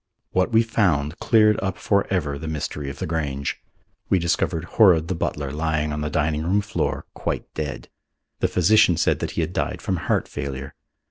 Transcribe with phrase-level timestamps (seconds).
[0.31, 3.61] What we found cleared up for ever the mystery of the Grange.
[4.09, 7.87] We discovered Horrod the butler lying on the dining room floor quite dead.
[8.39, 10.73] The physician said that he had died from heart failure.